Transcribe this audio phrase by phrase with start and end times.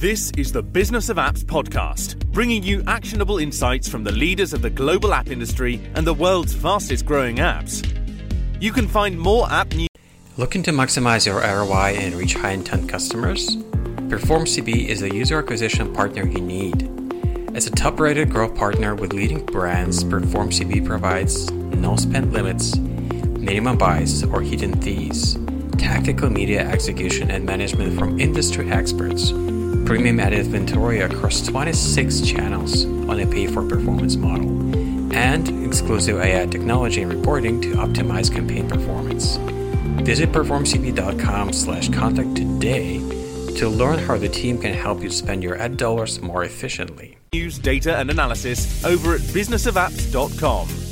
[0.00, 4.62] This is the Business of Apps podcast, bringing you actionable insights from the leaders of
[4.62, 7.84] the global app industry and the world's fastest growing apps.
[8.60, 9.88] You can find more app news.
[10.36, 13.56] Looking to maximize your ROI and reach high intent customers?
[14.06, 16.88] PerformCB is the user acquisition partner you need.
[17.56, 23.76] As a top rated growth partner with leading brands, PerformCB provides no spend limits, minimum
[23.76, 25.36] buys, or hidden fees,
[25.76, 29.32] tactical media execution and management from industry experts
[29.84, 34.48] premium ad inventory across 26 channels on a pay for performance model,
[35.14, 39.36] and exclusive AI technology and reporting to optimize campaign performance.
[40.04, 42.98] Visit performcb.com slash contact today
[43.56, 47.18] to learn how the team can help you spend your ad dollars more efficiently.
[47.32, 50.87] News, data, and analysis over at businessofapps.com.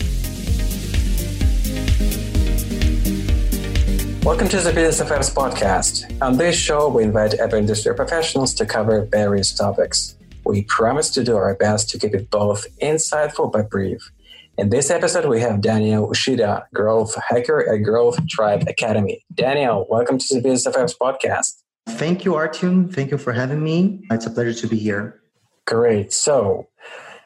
[4.26, 6.20] Welcome to the Business Apps podcast.
[6.20, 10.16] On this show, we invite app industry professionals to cover various topics.
[10.44, 14.10] We promise to do our best to keep it both insightful but brief.
[14.58, 19.24] In this episode, we have Daniel Ushida, growth hacker at Growth Tribe Academy.
[19.33, 21.62] Daniel, welcome to the Business Apps podcast.
[21.90, 22.92] Thank you, Artyom.
[22.92, 24.05] Thank you for having me.
[24.11, 25.20] It's a pleasure to be here.
[25.68, 26.12] Great.
[26.12, 26.66] So,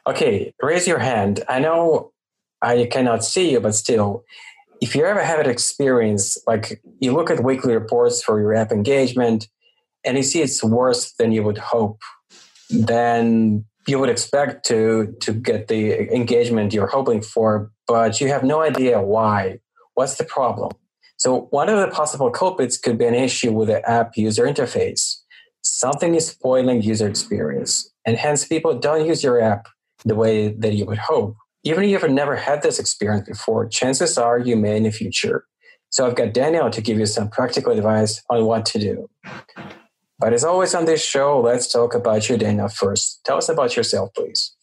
[0.05, 1.43] okay, raise your hand.
[1.49, 2.11] I know
[2.61, 4.23] I cannot see you, but still,
[4.81, 8.71] if you ever have an experience, like you look at weekly reports for your app
[8.71, 9.47] engagement
[10.03, 12.01] and you see it's worse than you would hope,
[12.71, 18.43] then you would expect to to get the engagement you're hoping for, but you have
[18.43, 19.59] no idea why.
[19.93, 20.71] What's the problem?
[21.17, 25.17] So one of the possible culprits could be an issue with the app user interface.
[25.61, 29.67] Something is spoiling user experience, and hence people don't use your app
[30.03, 34.17] the way that you would hope even if you've never had this experience before, chances
[34.17, 35.45] are you may in the future.
[35.89, 39.09] So I've got Daniel to give you some practical advice on what to do.
[40.19, 43.21] But as always on this show, let's talk about you, Daniel, first.
[43.25, 44.55] Tell us about yourself, please.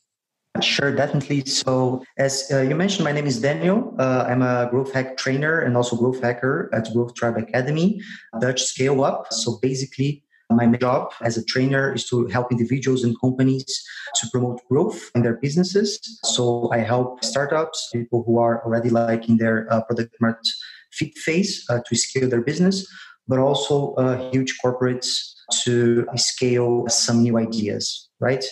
[0.62, 1.44] Sure, definitely.
[1.44, 3.94] So, as uh, you mentioned, my name is Daniel.
[3.98, 8.00] Uh, I'm a growth hack trainer and also growth hacker at Growth Tribe Academy,
[8.40, 9.26] Dutch Scale Up.
[9.30, 13.84] So, basically, my job as a trainer is to help individuals and companies
[14.16, 15.98] to promote growth in their businesses.
[16.24, 20.46] So I help startups, people who are already like in their uh, product market
[20.92, 22.86] fit phase uh, to scale their business,
[23.26, 28.44] but also uh, huge corporates to scale some new ideas, right?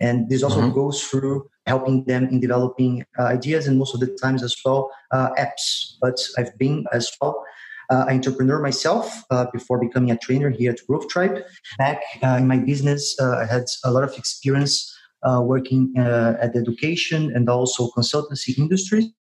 [0.00, 0.74] And this also mm-hmm.
[0.74, 4.90] goes through helping them in developing uh, ideas and most of the times as well
[5.12, 5.96] uh, apps.
[6.00, 7.44] But I've been as well
[7.90, 11.42] uh, entrepreneur myself uh, before becoming a trainer here at Growth Tribe.
[11.78, 16.52] Back uh, in my business, uh, I had a lot of experience uh, working at
[16.52, 19.12] the education and also consultancy industries.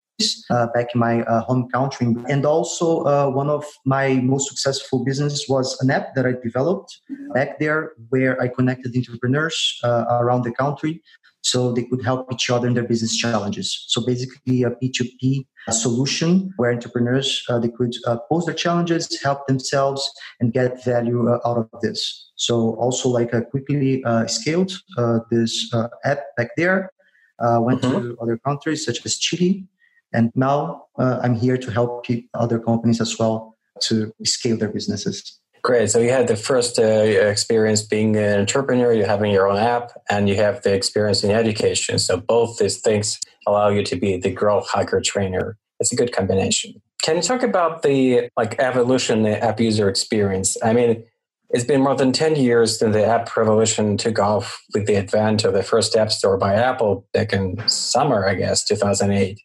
[0.74, 5.92] back in my home country, and also one of my most successful business was an
[5.92, 6.92] app that I developed
[7.36, 11.04] back there, where I connected entrepreneurs around the country
[11.48, 13.86] so they could help each other in their business challenges.
[13.88, 19.48] So basically a P2P solution where entrepreneurs, uh, they could uh, post their challenges, help
[19.48, 20.02] themselves
[20.42, 22.00] and get value uh, out of this.
[22.36, 26.92] So also like I quickly uh, scaled uh, this uh, app back there,
[27.40, 28.10] went mm-hmm.
[28.10, 29.66] to other countries such as Chile.
[30.14, 35.40] And now I'm here to help other companies as well to scale their businesses.
[35.68, 35.90] Great.
[35.92, 39.92] So you had the first uh, experience being an entrepreneur, you're having your own app,
[40.10, 42.00] and you have the experience in education.
[42.00, 45.58] So both these things allow you to be the growth hacker trainer.
[45.82, 46.82] It's a good combination.
[47.04, 50.56] Can you talk about the like evolution the app user experience?
[50.64, 51.04] I mean,
[51.50, 55.44] it's been more than 10 years since the app revolution took off with the advent
[55.44, 59.38] of the first app store by Apple back in summer, I guess, 2008.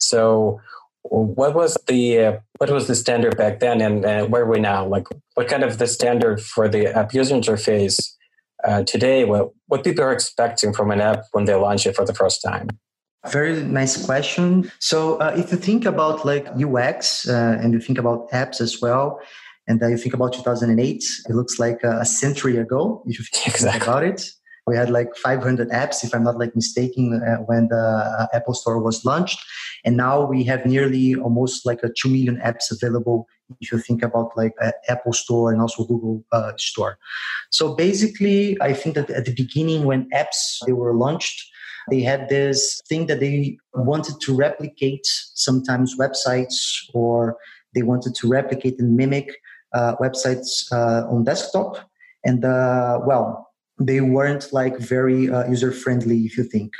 [0.00, 0.60] So
[1.02, 4.60] what was the uh, what was the standard back then and uh, where are we
[4.60, 4.86] now?
[4.86, 8.14] Like what kind of the standard for the app user interface
[8.64, 9.24] uh, today?
[9.24, 12.42] What, what people are expecting from an app when they launch it for the first
[12.42, 12.68] time?
[13.28, 14.70] Very nice question.
[14.80, 18.80] So uh, if you think about like ux uh, and you think about apps as
[18.80, 19.20] well
[19.68, 23.86] and you think about 2008 it looks like a century ago if you think exactly.
[23.86, 24.28] about it
[24.66, 28.54] we had like 500 apps, if I'm not like mistaken, uh, when the uh, Apple
[28.54, 29.44] Store was launched.
[29.84, 33.26] And now we have nearly almost like a 2 million apps available
[33.60, 34.54] if you think about like
[34.88, 36.96] Apple Store and also Google uh, Store.
[37.50, 41.50] So basically, I think that at the beginning when apps they were launched,
[41.90, 45.04] they had this thing that they wanted to replicate
[45.34, 47.36] sometimes websites or
[47.74, 49.34] they wanted to replicate and mimic
[49.74, 51.90] uh, websites uh, on desktop.
[52.24, 53.51] And uh, well,
[53.86, 56.72] they weren't like very uh, user friendly if you think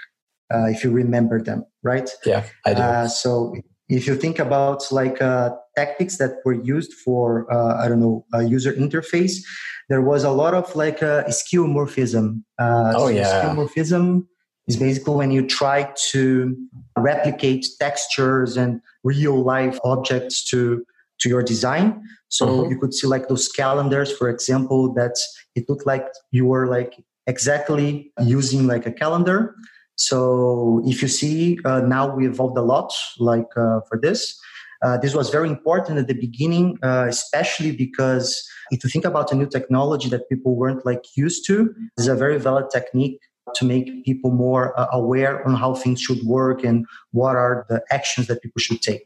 [0.53, 2.11] uh, if you remember them right?
[2.25, 2.83] Yeah i do.
[2.83, 3.55] Uh, so
[3.89, 8.25] if you think about like uh, tactics that were used for uh, I don't know
[8.33, 9.43] a user interface,
[9.89, 12.43] there was a lot of like a skeuomorphism.
[12.59, 14.27] Uh, oh so yeah, skeuomorphism
[14.69, 16.57] is basically when you try to
[16.97, 20.85] replicate textures and real life objects to
[21.23, 22.03] to your design.
[22.29, 22.71] So mm-hmm.
[22.71, 25.17] you could see like those calendars, for example, that
[25.55, 26.95] it looked like you were like
[27.27, 29.55] exactly using like a calendar.
[29.97, 34.39] So if you see uh, now we evolved a lot like uh, for this.
[34.83, 39.31] Uh, this was very important at the beginning, uh, especially because if you think about
[39.31, 43.21] a new technology that people weren't like used to, this is a very valid technique
[43.55, 47.81] to make people more uh, aware on how things should work and what are the
[47.91, 49.05] actions that people should take.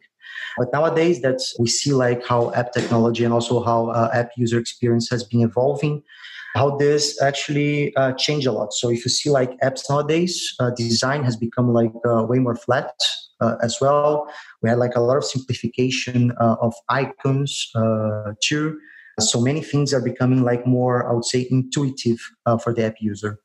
[0.59, 4.59] But nowadays, that we see like how app technology and also how uh, app user
[4.59, 6.03] experience has been evolving
[6.57, 8.73] how this actually uh, changed a lot.
[8.73, 12.57] So if you see like apps nowadays, uh, design has become like uh, way more
[12.57, 12.95] flat
[13.41, 14.27] uh, as well.
[14.63, 17.71] We had like a lot of simplification uh, of icons
[18.43, 18.79] too.
[19.21, 22.19] So many things are becoming like more, I would say, intuitive
[22.63, 23.39] for the app user.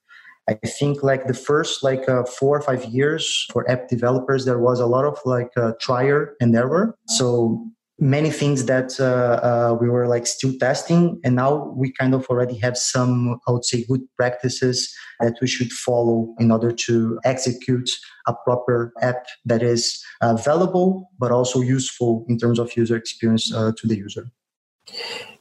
[0.50, 4.60] I think like the first like uh, four or five years for app developers, there
[4.60, 6.98] was a lot of like uh, trial and error.
[7.08, 7.72] So
[8.02, 12.26] many things that uh, uh, we were like still testing and now we kind of
[12.26, 17.20] already have some i would say good practices that we should follow in order to
[17.24, 17.88] execute
[18.26, 23.54] a proper app that is uh, valuable but also useful in terms of user experience
[23.54, 24.32] uh, to the user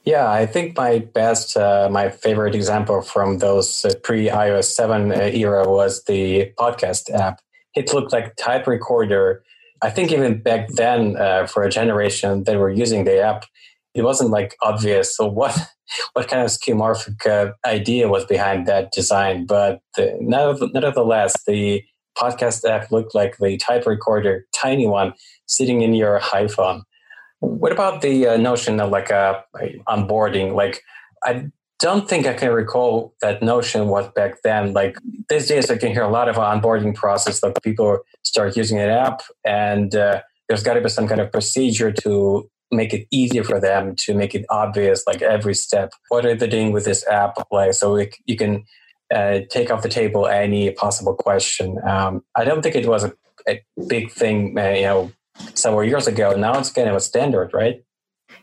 [0.05, 5.11] yeah i think my best uh, my favorite example from those uh, pre ios 7
[5.11, 7.41] era was the podcast app
[7.75, 9.43] it looked like type recorder
[9.81, 13.45] I think even back then, uh, for a generation that were using the app,
[13.93, 15.15] it wasn't like obvious.
[15.15, 15.57] So what
[16.13, 19.45] what kind of skeuomorphic uh, idea was behind that design?
[19.45, 21.83] But the, nevertheless, the
[22.17, 25.13] podcast app looked like the type recorder, tiny one,
[25.47, 26.83] sitting in your iPhone.
[27.41, 30.55] What about the uh, notion of like a, a onboarding?
[30.55, 30.83] Like
[31.23, 34.73] I don't think I can recall that notion was back then.
[34.73, 34.97] Like
[35.29, 37.41] these days, I can hear a lot of onboarding process.
[37.41, 41.31] Like people start using an app, and uh, there's got to be some kind of
[41.31, 45.91] procedure to make it easier for them to make it obvious, like every step.
[46.09, 47.33] What are they doing with this app?
[47.51, 48.63] Like so, you can
[49.13, 51.77] uh, take off the table any possible question.
[51.85, 53.13] Um, I don't think it was a,
[53.49, 55.11] a big thing, uh, you know,
[55.53, 56.35] several years ago.
[56.35, 57.83] Now it's kind of a standard, right?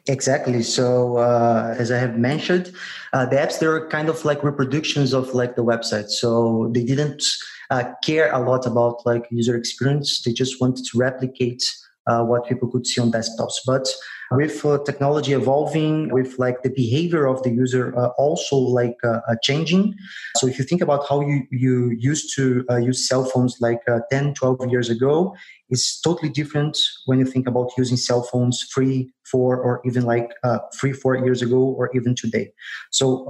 [0.06, 0.62] Exactly.
[0.62, 2.72] So, uh, as I have mentioned,
[3.12, 6.08] uh, the apps they were kind of like reproductions of like the website.
[6.08, 7.22] So they didn't
[7.70, 10.22] uh, care a lot about like user experience.
[10.22, 11.62] They just wanted to replicate
[12.06, 13.56] uh, what people could see on desktops.
[13.66, 13.86] But
[14.30, 19.20] with uh, technology evolving, with like the behavior of the user uh, also like uh,
[19.28, 19.94] uh changing.
[20.36, 23.80] So if you think about how you, you used to uh, use cell phones like
[24.10, 25.34] 10, 12 years ago,
[25.70, 30.30] it's totally different when you think about using cell phones three, four, or even like
[30.78, 32.50] three, four years ago, or even today.
[32.90, 33.25] So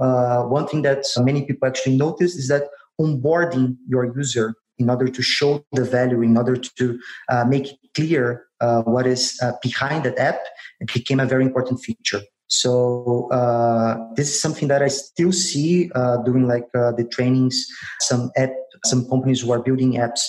[0.47, 2.63] one thing that many people actually notice is that
[2.99, 6.99] onboarding your user in order to show the value, in order to
[7.29, 10.39] uh, make it clear uh, what is uh, behind that app,
[10.79, 12.21] it became a very important feature.
[12.47, 17.65] So uh, this is something that I still see uh, doing like uh, the trainings.
[17.99, 18.51] Some app,
[18.85, 20.21] some companies who are building apps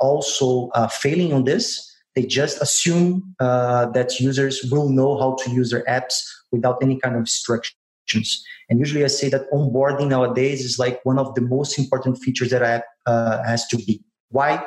[0.00, 1.88] also failing on this.
[2.14, 6.14] They just assume that users will know how to use their apps
[6.50, 7.74] without any kind of structure.
[8.68, 12.50] And usually I say that onboarding nowadays is like one of the most important features
[12.50, 14.02] that app uh, has to be.
[14.30, 14.64] Why?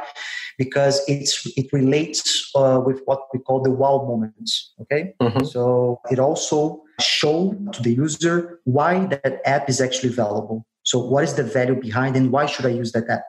[0.58, 4.74] Because it's it relates uh, with what we call the wow moments.
[4.82, 5.44] Okay, mm-hmm.
[5.44, 10.66] so it also show to the user why that app is actually valuable.
[10.84, 13.26] So what is the value behind, and why should I use that app?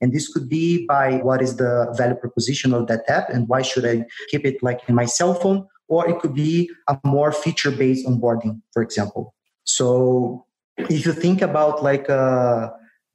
[0.00, 3.60] And this could be by what is the value proposition of that app, and why
[3.60, 7.32] should I keep it like in my cell phone, or it could be a more
[7.32, 9.34] feature based onboarding, for example.
[9.64, 10.46] So
[10.78, 12.70] if you think about like uh,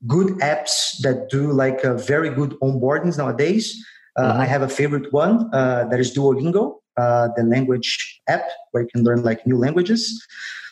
[0.08, 3.76] good apps that do like a very good onboardings nowadays,
[4.18, 4.42] uh, mm-hmm.
[4.42, 8.90] I have a favorite one uh, that is Duolingo, uh, the language app where you
[8.94, 10.26] can learn like new languages.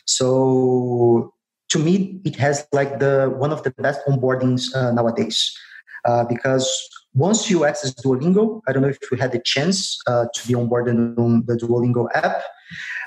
[0.06, 1.32] So
[1.70, 5.56] to me, it has like the one of the best onboardings uh, nowadays
[6.04, 6.66] uh, because
[7.14, 11.18] once you access Duolingo, I don't know if you had the chance to be onboarded
[11.18, 12.42] on the Duolingo app.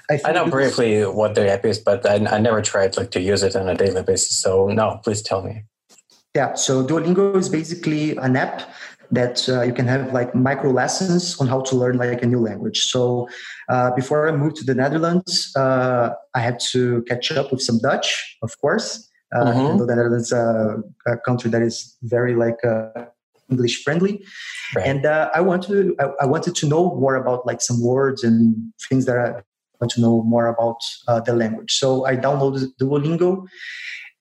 [0.10, 3.20] I, I know briefly what the app is, but I, I never tried like to
[3.20, 4.38] use it on a daily basis.
[4.38, 5.66] So no, please tell me.
[6.36, 8.70] Yeah, so Duolingo is basically an app
[9.12, 12.40] that uh, you can have like micro lessons on how to learn like a new
[12.40, 12.82] language.
[12.86, 13.28] So
[13.70, 17.80] uh, before I moved to the Netherlands, uh, I had to catch up with some
[17.80, 19.10] Dutch, of course.
[19.36, 19.78] Uh, mm-hmm.
[19.78, 23.06] the Netherlands uh, a country that is very like uh,
[23.50, 24.24] English friendly,
[24.74, 24.88] right.
[24.88, 28.56] and I want to I, I, wanted to know more about like some words and
[28.88, 29.42] things that I
[29.82, 30.78] want to know more about
[31.10, 31.74] uh, the language.
[31.74, 33.46] So I downloaded Duolingo.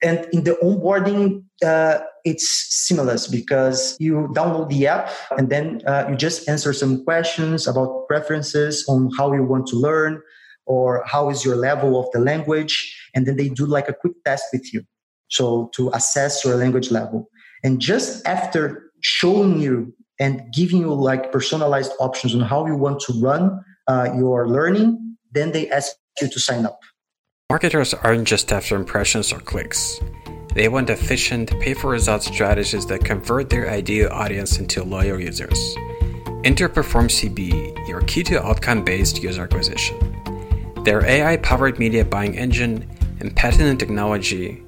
[0.03, 6.07] And in the onboarding, uh, it's seamless because you download the app and then uh,
[6.11, 10.21] you just answer some questions about preferences on how you want to learn
[10.67, 12.95] or how is your level of the language.
[13.15, 14.83] And then they do like a quick test with you.
[15.29, 17.31] So to assess your language level.
[17.65, 23.01] And just after showing you and giving you like personalized options on how you want
[23.01, 26.81] to run uh, your learning, then they ask you to sign up.
[27.49, 30.01] Marketers aren't just after impressions or clicks.
[30.57, 35.77] They want efficient, pay for results strategies that convert their ideal audience into loyal users.
[36.43, 39.97] Enter Perform CB, your key to outcome based user acquisition.
[40.83, 42.85] Their AI powered media buying engine
[43.21, 44.65] and patented technology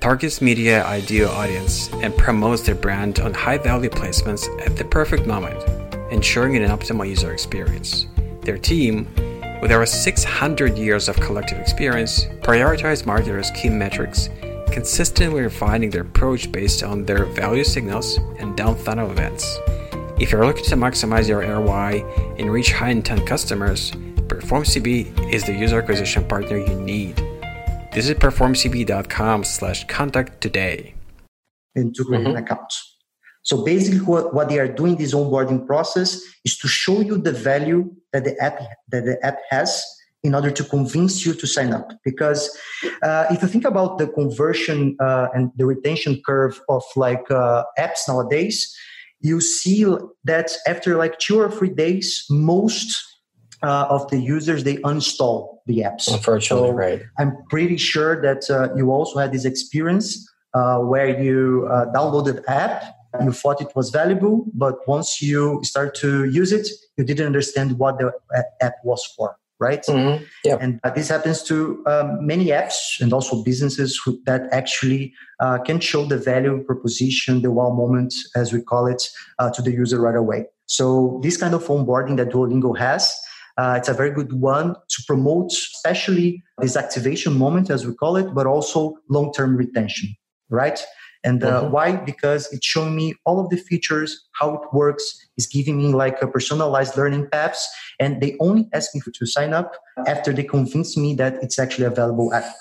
[0.00, 5.26] targets media ideal audience and promotes their brand on high value placements at the perfect
[5.26, 5.62] moment,
[6.10, 8.06] ensuring an optimal user experience.
[8.40, 9.06] Their team,
[9.60, 14.28] with over 600 years of collective experience, prioritize marketers' key metrics,
[14.70, 19.58] consistently refining their approach based on their value signals and down funnel events.
[20.18, 22.04] If you're looking to maximize your ROI
[22.38, 23.92] and reach high intent customers,
[24.28, 27.16] PerformCB is the user acquisition partner you need.
[27.92, 30.94] Visit performcb.com slash contact today.
[31.74, 32.36] And to create mm-hmm.
[32.36, 32.72] an account.
[33.46, 37.30] So basically what, what they are doing this onboarding process is to show you the
[37.30, 39.84] value that the app that the app has
[40.24, 41.92] in order to convince you to sign up.
[42.04, 42.50] Because
[43.04, 47.62] uh, if you think about the conversion uh, and the retention curve of like uh,
[47.78, 48.74] apps nowadays,
[49.20, 49.86] you see
[50.24, 53.00] that after like two or three days, most
[53.62, 56.12] uh, of the users they uninstall the apps.
[56.12, 57.02] Unfortunately, so right.
[57.16, 62.42] I'm pretty sure that uh, you also had this experience uh, where you uh, downloaded
[62.48, 62.82] app,
[63.22, 67.78] you thought it was valuable, but once you start to use it, you didn't understand
[67.78, 69.36] what the uh, app was for.
[69.58, 70.22] Right, mm-hmm.
[70.44, 75.14] yeah, and uh, this happens to um, many apps and also businesses who, that actually
[75.64, 79.08] can show the value proposition, the wow moment, as we call it,
[79.54, 80.44] to the user right away.
[80.66, 83.18] So this kind of onboarding that Duolingo has
[83.58, 88.16] uh, it's a very good one to promote, especially this activation moment, as we call
[88.16, 90.14] it, but also long term retention,
[90.50, 90.84] right?
[91.26, 91.72] And uh, mm-hmm.
[91.72, 91.96] why?
[91.96, 95.04] Because it's showing me all of the features, how it works,
[95.36, 97.68] it's giving me like a personalized learning paths.
[97.98, 99.74] And they only ask me to sign up
[100.06, 102.54] after they convince me that it's actually available app.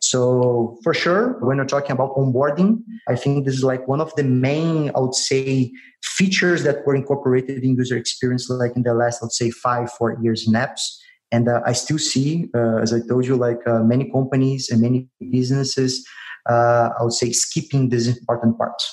[0.00, 4.14] So for sure, when we're talking about onboarding, I think this is like one of
[4.16, 5.72] the main, I would say,
[6.02, 10.18] features that were incorporated in user experience, like in the last, let's say, five, four
[10.22, 10.98] years in apps.
[11.32, 14.80] And uh, I still see, uh, as I told you, like uh, many companies and
[14.80, 16.06] many businesses,
[16.50, 18.84] uh, I would say, skipping these important parts.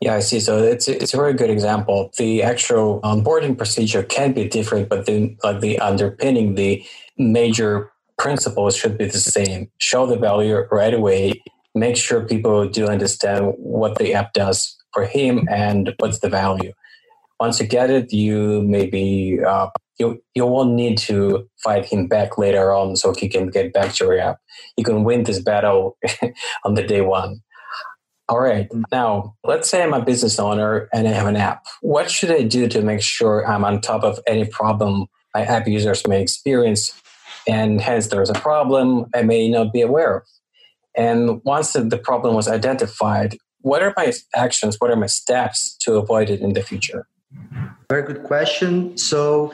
[0.00, 0.40] Yeah, I see.
[0.40, 2.10] So it's it's a very good example.
[2.16, 6.84] The actual onboarding procedure can be different, but then like the underpinning the
[7.16, 9.70] major principles should be the same.
[9.78, 11.42] Show the value right away.
[11.74, 16.72] Make sure people do understand what the app does for him and what's the value.
[17.40, 22.38] Once you get it, you maybe uh, you you won't need to fight him back
[22.38, 24.38] later on, so he can get back to your app.
[24.76, 25.96] You can win this battle
[26.64, 27.40] on the day one.
[28.28, 28.68] All right.
[28.68, 28.82] Mm.
[28.92, 31.64] Now, let's say I'm a business owner and I have an app.
[31.80, 35.66] What should I do to make sure I'm on top of any problem my app
[35.68, 37.00] users may experience
[37.46, 40.22] and hence there's a problem I may not be aware of.
[40.96, 44.76] And once the problem was identified, what are my actions?
[44.78, 47.06] What are my steps to avoid it in the future?
[47.88, 48.96] Very good question.
[48.98, 49.52] So,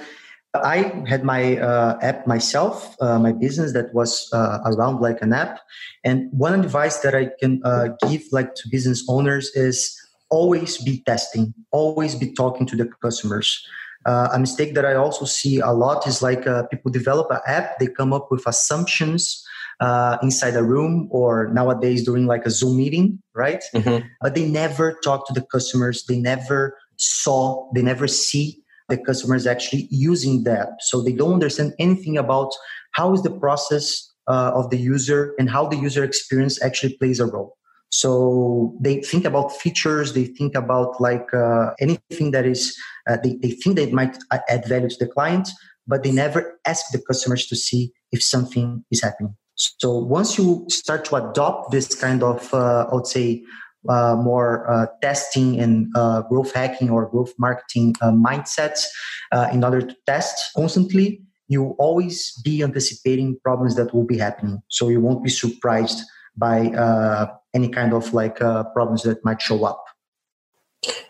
[0.54, 5.32] I had my uh, app myself, uh, my business that was uh, around like an
[5.32, 5.58] app.
[6.04, 11.02] And one advice that I can uh, give like to business owners is always be
[11.06, 13.66] testing, always be talking to the customers.
[14.06, 17.40] Uh, a mistake that I also see a lot is like uh, people develop an
[17.46, 19.44] app, they come up with assumptions
[19.80, 23.62] uh, inside a room or nowadays during like a Zoom meeting, right?
[23.74, 24.06] Mm-hmm.
[24.20, 26.04] But they never talk to the customers.
[26.04, 30.68] They never saw, they never see the customers actually using that.
[30.80, 32.52] So they don't understand anything about
[32.92, 37.20] how is the process uh, of the user and how the user experience actually plays
[37.20, 37.56] a role.
[37.90, 42.76] So they think about features, they think about like uh, anything that is,
[43.08, 45.48] uh, they, they think they might add value to the client,
[45.86, 49.36] but they never ask the customers to see if something is happening.
[49.54, 53.44] So once you start to adopt this kind of, uh, I would say,
[53.88, 58.84] uh, more uh, testing and uh, growth hacking or growth marketing uh, mindsets
[59.32, 64.62] uh, in order to test constantly, you always be anticipating problems that will be happening.
[64.68, 66.00] So you won't be surprised
[66.36, 69.84] by uh, any kind of like problems that might show up.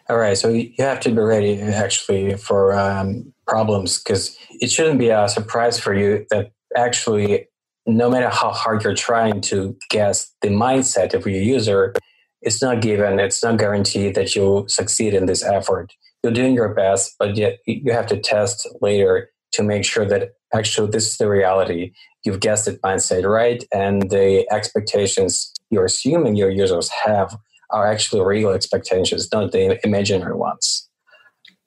[0.08, 4.98] All right, so you have to be ready actually for um, problems because it shouldn't
[4.98, 7.48] be a surprise for you that actually
[7.86, 11.94] no matter how hard you're trying to guess the mindset of your user
[12.44, 16.72] it's not given it's not guaranteed that you'll succeed in this effort you're doing your
[16.72, 21.16] best but yet you have to test later to make sure that actually this is
[21.16, 21.92] the reality
[22.24, 27.36] you've guessed it mindset right and the expectations you're assuming your users have
[27.70, 30.88] are actually real expectations not the imaginary ones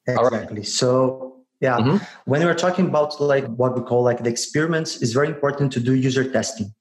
[0.08, 1.78] exactly so yeah.
[1.78, 1.98] Mm-hmm.
[2.26, 5.80] When we're talking about like what we call like the experiments, it's very important to
[5.80, 6.74] do user testing.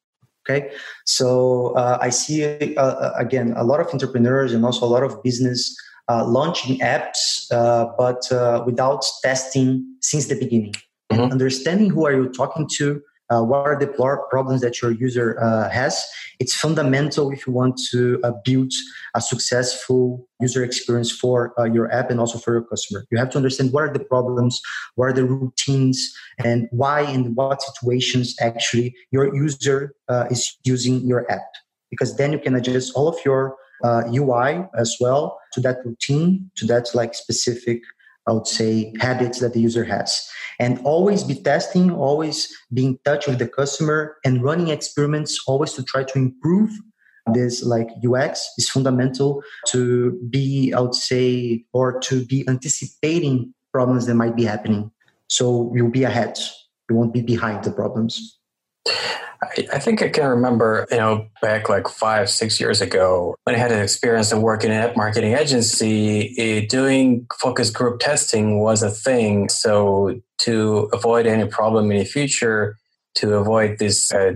[0.48, 0.70] Okay.
[1.06, 5.02] So uh, I see uh, uh, again a lot of entrepreneurs and also a lot
[5.02, 5.76] of business
[6.08, 10.74] uh, launching apps, uh, but uh, without testing since the beginning.
[11.10, 11.22] Mm-hmm.
[11.22, 15.38] And understanding who are you talking to, uh, what are the problems that your user
[15.40, 16.04] uh, has.
[16.38, 18.73] It's fundamental if you want to uh, build
[19.14, 23.04] a successful user experience for uh, your app and also for your customer.
[23.11, 24.61] You have to understand what are the problems,
[24.95, 26.14] what are the routines,
[26.45, 31.49] and why in what situations actually your user uh, is using your app.
[31.90, 36.50] Because then you can adjust all of your UI uh, as well to that routine,
[36.56, 37.83] to that like specific
[38.26, 40.28] I would say, habits that the user has.
[40.59, 45.73] And always be testing, always be in touch with the customer and running experiments, always
[45.75, 46.71] to try to improve
[47.35, 54.06] this like UX is fundamental to be, I would say, or to be anticipating problems
[54.06, 54.90] that might be happening.
[55.28, 56.38] So you'll be ahead.
[56.88, 58.38] You won't be behind the problems.
[59.42, 63.54] I, I think I can remember, you know, back like five, six years ago when
[63.54, 68.82] I had an experience of working in a marketing agency, doing focus group testing was
[68.82, 69.48] a thing.
[69.48, 72.76] So to avoid any problem in the future,
[73.16, 74.32] to avoid this uh,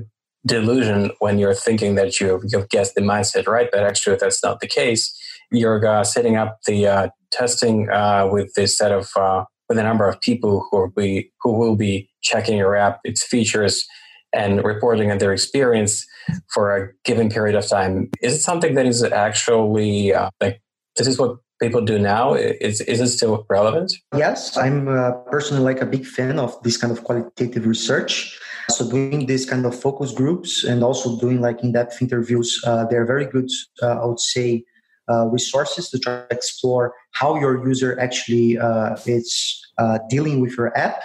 [0.47, 4.61] delusion when you're thinking that you, you've guessed the mindset right, but actually that's not
[4.61, 5.17] the case.
[5.51, 9.83] You're uh, setting up the uh, testing uh, with this set of uh, with a
[9.83, 13.87] number of people who will be who will be checking your app, its features,
[14.33, 16.07] and reporting on their experience
[16.53, 18.11] for a given period of time.
[18.23, 20.61] Is it something that is actually uh, like
[20.97, 22.35] this is what people do now?
[22.35, 23.93] Is is it still relevant?
[24.17, 28.39] Yes, I'm uh, personally like a big fan of this kind of qualitative research.
[28.71, 33.07] So doing this kind of focus groups and also doing like in-depth interviews, uh, they're
[33.07, 33.51] very good.
[33.83, 34.65] Uh, I would say.
[35.11, 39.61] Uh, resources to try to explore how your user actually uh, is
[40.09, 41.03] dealing with your app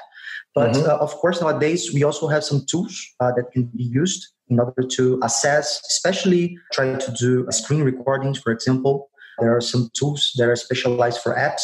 [0.56, 0.90] but mm-hmm.
[0.90, 4.60] uh, of course, nowadays we also have some tools uh, that can be used in
[4.60, 9.10] order to assess, especially try to do screen recordings, for example.
[9.40, 11.64] There are some tools that are specialized for apps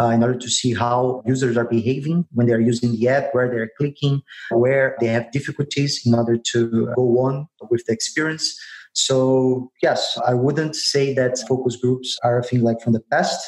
[0.00, 3.50] uh, in order to see how users are behaving when they're using the app, where
[3.50, 8.56] they're clicking, where they have difficulties in order to go on with the experience.
[8.92, 13.40] So yes, I wouldn't say that focus groups are a thing like from the past.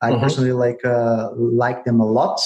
[0.00, 0.20] I mm-hmm.
[0.22, 2.40] personally like uh, like them a lot.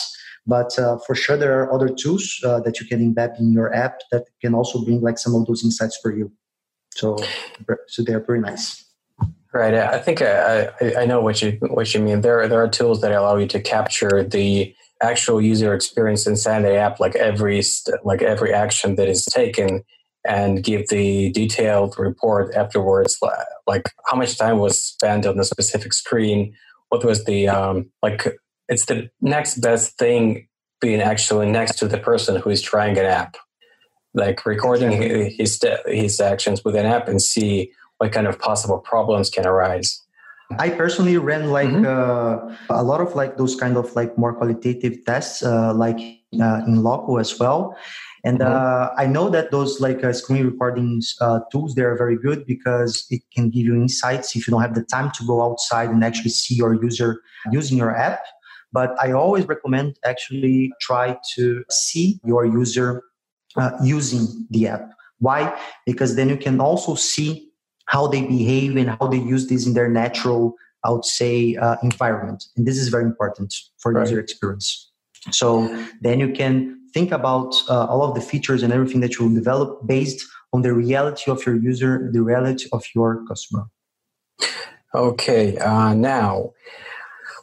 [0.47, 3.75] But uh, for sure, there are other tools uh, that you can embed in your
[3.75, 6.31] app that can also bring like some of those insights for you.
[6.95, 7.17] So,
[7.89, 8.85] so they're pretty nice.
[9.53, 9.75] Right.
[9.75, 12.21] I think I, I know what you what you mean.
[12.21, 16.75] There there are tools that allow you to capture the actual user experience inside the
[16.75, 17.63] app, like every
[18.05, 19.83] like every action that is taken,
[20.29, 23.19] and give the detailed report afterwards,
[23.67, 26.55] like how much time was spent on the specific screen,
[26.91, 28.27] what was the um, like
[28.68, 30.48] it's the next best thing
[30.81, 33.37] being actually next to the person who is trying an app
[34.14, 34.92] like recording
[35.38, 40.02] his his actions with an app and see what kind of possible problems can arise
[40.59, 41.87] i personally ran like mm-hmm.
[41.87, 45.98] uh, a lot of like those kind of like more qualitative tests uh, like
[46.40, 47.76] uh, in loco as well
[48.24, 48.52] and mm-hmm.
[48.52, 52.46] Uh, i know that those like uh, screen recordings uh, tools they are very good
[52.46, 55.90] because it can give you insights if you don't have the time to go outside
[55.90, 58.20] and actually see your user using your app
[58.77, 63.03] but I always recommend actually try to see your user
[63.57, 64.85] uh, using the app.
[65.19, 65.41] Why?
[65.87, 67.31] Because then you can also see
[67.87, 70.43] how they behave and how they use this in their natural,
[70.85, 72.45] I would say, uh, environment.
[72.55, 74.03] And this is very important for right.
[74.03, 74.69] user experience.
[75.31, 75.49] So
[76.03, 76.55] then you can
[76.93, 80.21] think about uh, all of the features and everything that you will develop based
[80.53, 83.65] on the reality of your user, the reality of your customer.
[84.95, 86.53] Okay, uh, now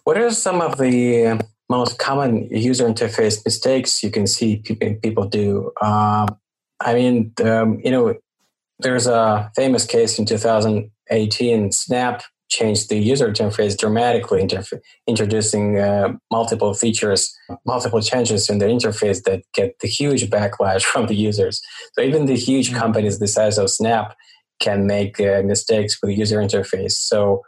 [0.03, 1.39] what are some of the
[1.69, 5.71] most common user interface mistakes you can see people do?
[5.81, 6.27] Um,
[6.79, 8.15] I mean, um, you know,
[8.79, 11.71] there's a famous case in 2018.
[11.71, 17.33] Snap changed the user interface dramatically, interf- introducing uh, multiple features,
[17.65, 21.61] multiple changes in the interface that get the huge backlash from the users.
[21.93, 22.79] So even the huge mm-hmm.
[22.79, 24.15] companies the size of Snap
[24.59, 26.93] can make uh, mistakes with the user interface.
[26.93, 27.41] So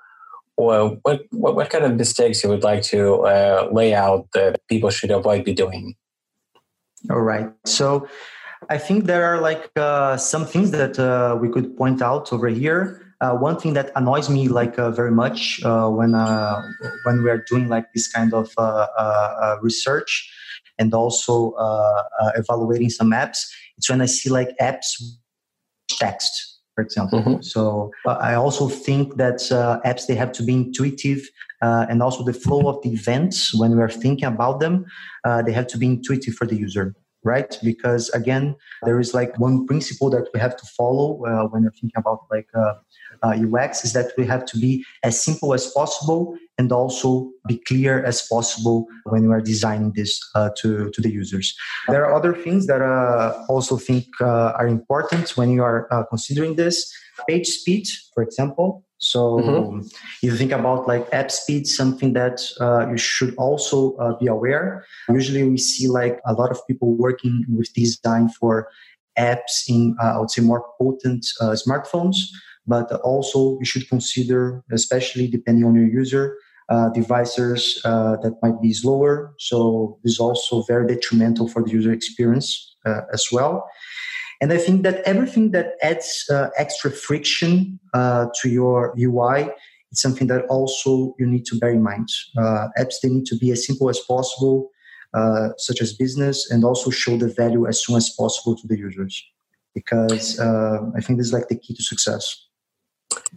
[0.57, 4.59] well, what, what, what kind of mistakes you would like to uh, lay out that
[4.67, 5.95] people should avoid be doing?
[7.09, 7.49] All right.
[7.65, 8.07] So
[8.69, 12.47] I think there are like uh, some things that uh, we could point out over
[12.47, 13.01] here.
[13.21, 16.11] Uh, one thing that annoys me like uh, very much uh, when
[17.05, 18.49] when we are doing like this kind of
[19.61, 20.31] research
[20.77, 21.53] and also
[22.35, 23.39] evaluating some apps,
[23.77, 25.01] it's when I see like apps
[25.89, 27.19] text for example.
[27.19, 27.41] Mm-hmm.
[27.41, 31.27] So I also think that uh, apps they have to be intuitive,
[31.61, 34.85] uh, and also the flow of the events when we are thinking about them,
[35.23, 36.93] uh, they have to be intuitive for the user,
[37.25, 37.57] right?
[37.63, 41.71] Because again, there is like one principle that we have to follow uh, when you're
[41.71, 42.47] thinking about like
[43.23, 47.57] UX uh, is that we have to be as simple as possible and also be
[47.57, 51.55] clear as possible when we are designing this uh, to, to the users.
[51.89, 55.91] There are other things that I uh, also think uh, are important when you are
[55.91, 56.91] uh, considering this.
[57.27, 58.84] Page speed, for example.
[59.05, 59.87] So mm-hmm.
[60.21, 64.85] you think about like app speed, something that uh, you should also be aware.
[65.09, 68.67] Usually we see like a lot of people working with design for
[69.17, 72.17] apps in, I would say, more potent smartphones
[72.67, 76.37] but also you should consider, especially depending on your user,
[76.69, 79.33] uh, devices uh, that might be slower.
[79.37, 83.69] So this is also very detrimental for the user experience uh, as well.
[84.41, 89.49] And I think that everything that adds uh, extra friction uh, to your UI
[89.91, 92.09] is something that also you need to bear in mind.
[92.37, 94.69] Uh, apps they need to be as simple as possible,
[95.57, 99.23] such as business, and also show the value as soon as possible to the users.
[99.73, 102.45] Because I think this is like the key to success.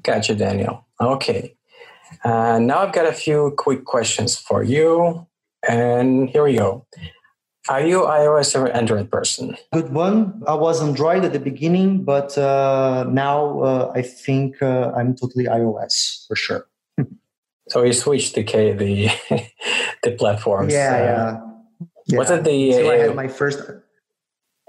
[0.02, 0.86] Gotcha, Daniel.
[1.00, 1.54] Okay.
[2.24, 5.26] Uh, now I've got a few quick questions for you.
[5.68, 6.86] And here we go.
[7.68, 9.56] Are you iOS or Android person?
[9.72, 10.42] Good one.
[10.46, 15.44] I was Android at the beginning, but uh, now uh, I think uh, I'm totally
[15.44, 16.66] iOS for sure.
[17.68, 19.10] so you switched the the
[20.02, 20.72] the platforms.
[20.72, 21.86] Yeah, uh, yeah.
[22.06, 22.18] yeah.
[22.18, 22.72] Was it the?
[22.72, 23.60] So I had my first.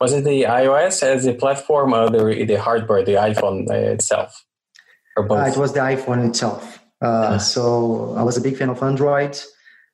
[0.01, 4.45] Was it the iOS as the platform or the the hardware, the iPhone itself?
[5.17, 6.79] Uh, it was the iPhone itself.
[7.01, 9.39] Uh, so I was a big fan of Android,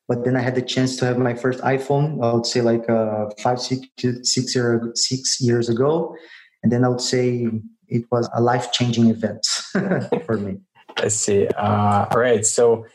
[0.08, 2.24] but then I had the chance to have my first iPhone.
[2.24, 3.88] I would say like uh, five, six,
[4.24, 6.16] six, year, six years ago,
[6.64, 7.48] and then I would say
[7.88, 9.46] it was a life changing event
[10.26, 10.58] for me.
[10.98, 11.48] I see.
[11.48, 12.46] Uh, all right.
[12.46, 12.86] So,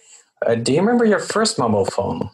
[0.47, 2.31] uh, do you remember your first mobile phone?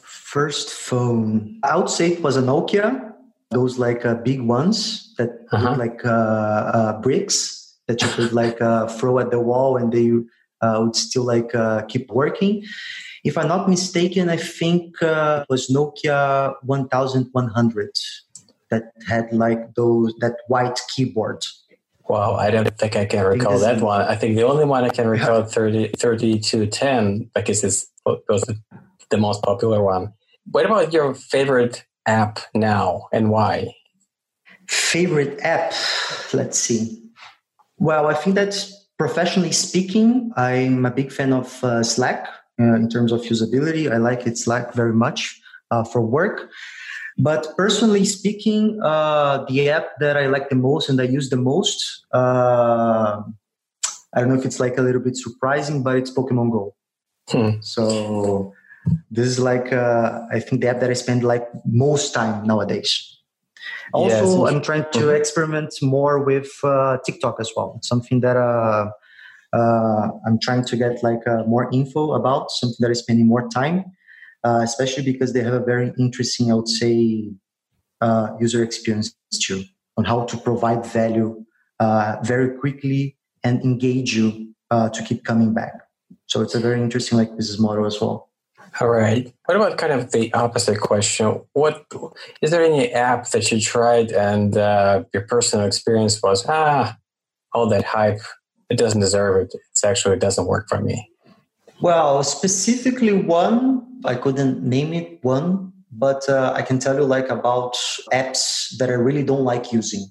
[0.00, 3.12] First phone, I would say it was a Nokia.
[3.50, 5.70] Those like uh, big ones that uh-huh.
[5.70, 10.10] look like uh, bricks that you could like uh, throw at the wall and they
[10.62, 12.64] uh, would still like uh, keep working.
[13.24, 17.90] If I'm not mistaken, I think uh, it was Nokia 1100
[18.70, 21.44] that had like those that white keyboard.
[22.08, 24.02] Wow, I don't think I can recall that one.
[24.02, 28.58] I think the only one I can recall 30, 3210 because it's was the,
[29.10, 30.12] the most popular one.
[30.50, 33.74] What about your favorite app now and why?
[34.68, 35.72] Favorite app?
[36.32, 36.98] Let's see.
[37.78, 38.52] Well, I think that
[38.98, 42.26] professionally speaking, I'm a big fan of uh, Slack
[42.60, 43.90] uh, in terms of usability.
[43.90, 46.50] I like it Slack very much uh, for work.
[47.18, 51.36] But personally speaking, uh, the app that I like the most and I use the
[51.36, 53.22] most, uh,
[54.14, 56.74] I don't know if it's like a little bit surprising, but it's Pokemon Go.
[57.28, 57.60] Hmm.
[57.60, 58.52] So
[59.10, 63.18] this is like uh, I think the app that I spend like most time nowadays.
[63.92, 64.52] Also, yes.
[64.52, 65.16] I'm trying to mm-hmm.
[65.16, 67.78] experiment more with uh, TikTok as well.
[67.82, 68.36] Something that
[69.52, 69.56] uh,
[70.02, 72.50] uh, I'm trying to get like uh, more info about.
[72.50, 73.84] Something that is spending more time,
[74.44, 77.30] uh, especially because they have a very interesting, I would say,
[78.00, 79.64] uh, user experience too
[79.96, 81.44] on how to provide value
[82.24, 85.72] very quickly and engage you to keep coming back.
[86.26, 88.30] So it's a very interesting like business model as well.
[88.80, 89.30] All right.
[89.44, 91.42] What about kind of the opposite question?
[91.52, 91.84] What
[92.40, 96.96] is there any app that you tried and uh, your personal experience was ah,
[97.52, 98.22] all that hype,
[98.72, 99.54] it doesn't deserve it.
[99.70, 101.10] It's actually it doesn't work for me.
[101.82, 107.28] Well, specifically one, I couldn't name it one, but uh, I can tell you like
[107.28, 107.74] about
[108.12, 110.06] apps that I really don't like using.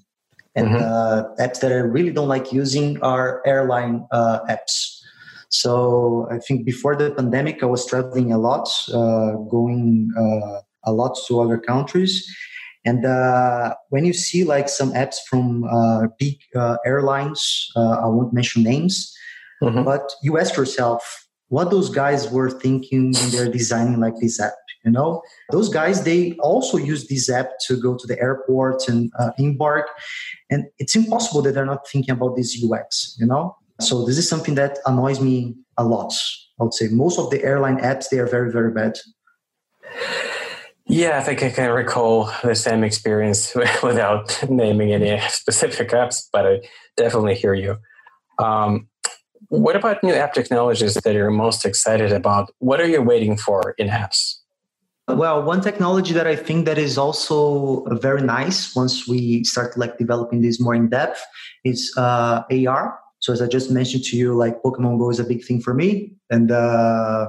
[0.54, 0.84] And mm-hmm.
[0.84, 5.00] uh, apps that I really don't like using are airline uh, apps.
[5.48, 10.92] So I think before the pandemic, I was traveling a lot, uh, going uh, a
[10.92, 12.14] lot to other countries.
[12.84, 18.06] And uh, when you see like some apps from uh, big uh, airlines, uh, I
[18.06, 19.14] won't mention names,
[19.62, 19.84] mm-hmm.
[19.84, 24.54] but you ask yourself what those guys were thinking when they're designing like this app.
[24.84, 29.12] You know, those guys they also use this app to go to the airport and
[29.38, 29.86] embark,
[30.50, 33.16] and it's impossible that they're not thinking about this UX.
[33.20, 36.12] You know, So this is something that annoys me a lot.
[36.60, 38.98] I would say most of the airline apps they are very very bad.
[40.86, 46.46] Yeah, I think I can recall the same experience without naming any specific apps, but
[46.46, 46.60] I
[46.96, 47.78] definitely hear you.
[48.38, 48.88] Um,
[49.48, 52.50] what about new app technologies that you're most excited about?
[52.58, 54.36] What are you waiting for in apps?
[55.08, 59.98] Well, one technology that I think that is also very nice once we start like
[59.98, 61.22] developing this more in depth
[61.64, 62.98] is uh, AR.
[63.18, 65.74] So as I just mentioned to you, like Pokemon Go is a big thing for
[65.74, 67.28] me, and uh,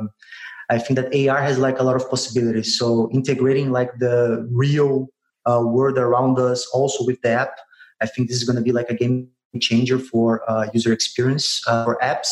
[0.73, 2.77] I think that AR has like a lot of possibilities.
[2.77, 5.09] So integrating like the real
[5.45, 7.53] uh, world around us also with the app,
[8.01, 11.61] I think this is going to be like a game changer for uh, user experience
[11.67, 12.29] uh, for apps.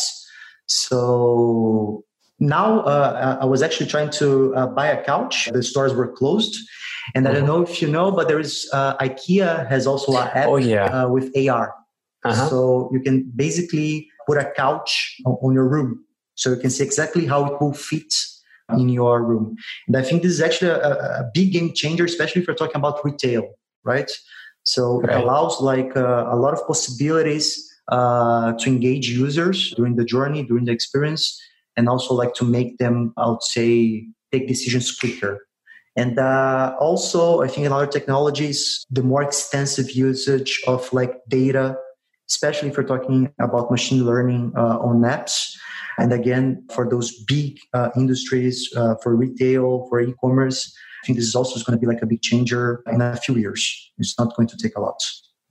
[0.66, 2.04] So
[2.40, 5.48] now uh, I was actually trying to uh, buy a couch.
[5.52, 6.58] The stores were closed,
[7.14, 10.28] and I don't know if you know, but there is uh, IKEA has also an
[10.28, 11.04] app oh, yeah.
[11.04, 11.74] with AR.
[12.24, 12.48] Uh-huh.
[12.48, 17.26] So you can basically put a couch on your room so you can see exactly
[17.26, 18.12] how it will fit
[18.78, 19.56] in your room.
[19.86, 22.76] And I think this is actually a, a big game changer, especially if you're talking
[22.76, 23.48] about retail,
[23.84, 24.10] right?
[24.64, 25.16] So right.
[25.16, 30.44] it allows like uh, a lot of possibilities uh, to engage users during the journey,
[30.44, 31.40] during the experience,
[31.76, 35.46] and also like to make them, I would say, take decisions quicker.
[35.96, 41.76] And uh, also, I think in other technologies, the more extensive usage of like data,
[42.32, 45.54] especially if you're talking about machine learning uh, on apps,
[45.98, 51.26] and again, for those big uh, industries, uh, for retail, for e-commerce, I think this
[51.26, 53.60] is also going to be like a big changer in a few years.
[53.98, 55.00] It's not going to take a lot.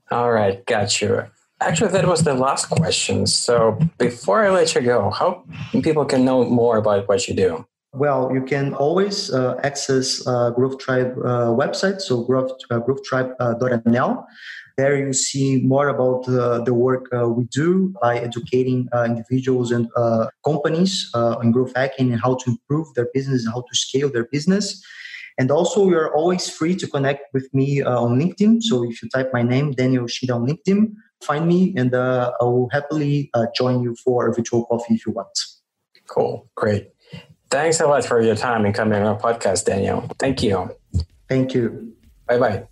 [0.09, 1.27] All right, got you.
[1.59, 3.27] Actually, that was the last question.
[3.27, 5.43] So before I let you go, how
[5.83, 7.65] people can know more about what you do?
[7.93, 14.25] Well, you can always uh, access uh, Growth Tribe uh, website, so growth, uh, growthtribe.nl.
[14.77, 19.71] There you see more about uh, the work uh, we do by educating uh, individuals
[19.71, 23.61] and uh, companies uh, in growth hacking and how to improve their business and how
[23.61, 24.83] to scale their business.
[25.37, 28.61] And also, you're always free to connect with me uh, on LinkedIn.
[28.61, 32.69] So if you type my name, Daniel Ushida on LinkedIn, find me and I will
[32.71, 35.29] happily join you for a virtual coffee if you want.
[36.07, 36.49] Cool.
[36.55, 36.89] Great.
[37.49, 40.07] Thanks so much for your time and coming on our podcast, Daniel.
[40.19, 40.71] Thank you.
[41.27, 41.93] Thank you.
[42.27, 42.70] Bye bye.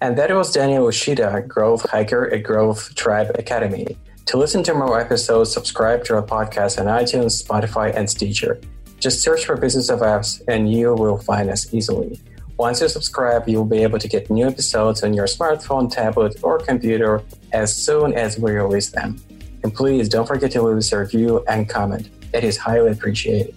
[0.00, 3.96] And that was Daniel Ushida, Growth hacker at Growth Tribe Academy.
[4.26, 8.60] To listen to more episodes, subscribe to our podcast on iTunes, Spotify, and Stitcher.
[8.98, 12.20] Just search for Business of Apps and you will find us easily.
[12.56, 16.36] Once you subscribe, you will be able to get new episodes on your smartphone, tablet,
[16.42, 17.22] or computer
[17.52, 19.20] as soon as we release them.
[19.62, 22.08] And please don't forget to leave us a review and comment.
[22.32, 23.54] It is highly appreciated.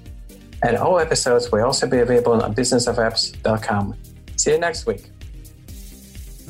[0.61, 3.95] And all episodes will also be available on businessofapps.com.
[4.35, 5.09] See you next week.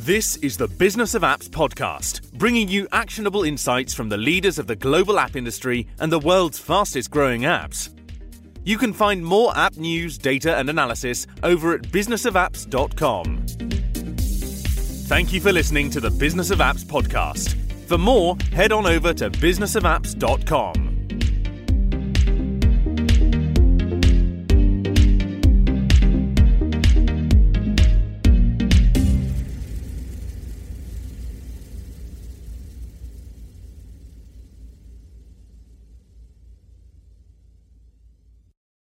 [0.10, 4.66] This is the Business of Apps podcast, bringing you actionable insights from the leaders of
[4.66, 7.96] the global app industry and the world's fastest growing apps.
[8.64, 13.46] You can find more app news, data, and analysis over at businessofapps.com.
[15.06, 17.56] Thank you for listening to the Business of Apps podcast.
[17.88, 20.89] For more, head on over to businessofapps.com.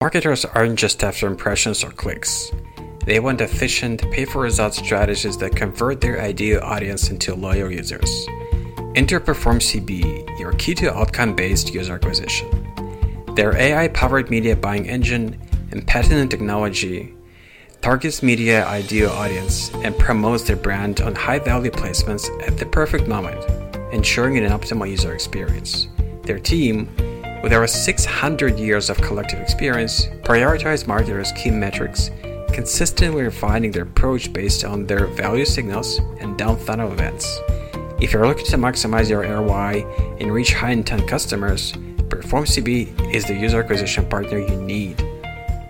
[0.04, 2.52] Marketers aren't just after impressions or clicks.
[3.06, 8.28] They want efficient, pay for results strategies that convert their ideal audience into loyal users.
[8.94, 12.50] Enter Perform CB, your key to outcome based user acquisition.
[13.34, 15.40] Their AI powered media buying engine
[15.70, 17.14] and patented technology
[17.80, 23.08] targets media ideal audience and promotes their brand on high value placements at the perfect
[23.08, 23.42] moment,
[23.90, 25.88] ensuring an optimal user experience.
[26.24, 26.94] Their team
[27.44, 32.10] with over 600 years of collective experience, prioritize marketers' key metrics,
[32.54, 37.38] consistently refining their approach based on their value signals and down funnel events.
[38.00, 39.84] If you're looking to maximize your ROI
[40.20, 41.72] and reach high intent customers,
[42.08, 44.96] PerformCB is the user acquisition partner you need.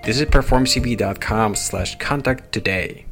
[0.04, 3.04] Visit performcb.com slash contact today.